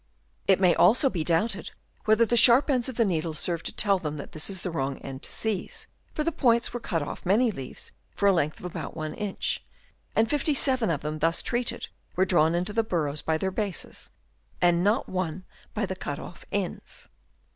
Chap. 0.01 0.05
II. 0.05 0.15
THEIR 0.15 0.55
INTELLIGENCE. 0.55 0.57
75 0.57 0.57
It 0.57 0.61
may 0.61 0.83
also 1.43 1.55
be 1.61 1.63
doubted, 1.63 1.71
whether 2.05 2.25
the 2.25 2.35
sharp 2.35 2.69
ends 2.71 2.89
of 2.89 2.95
the 2.95 3.05
needles 3.05 3.37
serve 3.37 3.61
to 3.61 3.71
tell 3.75 3.99
them 3.99 4.17
that 4.17 4.31
this 4.31 4.49
is 4.49 4.61
the 4.63 4.71
wrong 4.71 4.97
end 4.97 5.21
to 5.21 5.31
seize; 5.31 5.85
for 6.11 6.23
the 6.23 6.31
points 6.31 6.73
were 6.73 6.79
cut 6.79 7.03
off 7.03 7.23
many 7.23 7.51
leaves 7.51 7.91
for 8.15 8.27
a 8.27 8.31
length 8.31 8.57
of 8.59 8.65
about 8.65 8.97
one 8.97 9.13
inch, 9.13 9.61
and 10.15 10.27
fifty 10.27 10.55
seven 10.55 10.89
of 10.89 11.01
them 11.01 11.19
thus 11.19 11.43
treated 11.43 11.87
were 12.15 12.25
drawn 12.25 12.55
into 12.55 12.73
the 12.73 12.83
burrows 12.83 13.21
by 13.21 13.37
their 13.37 13.51
bases, 13.51 14.09
and 14.59 14.83
not 14.83 15.07
one 15.07 15.45
by 15.75 15.85
the 15.85 15.95
cut 15.95 16.17
off 16.17 16.45
ends. 16.51 17.07